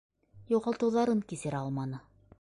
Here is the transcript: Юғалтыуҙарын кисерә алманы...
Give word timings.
Юғалтыуҙарын 0.53 1.23
кисерә 1.33 1.63
алманы... 1.67 2.05